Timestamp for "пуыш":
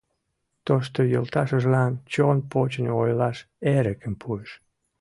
4.21-4.49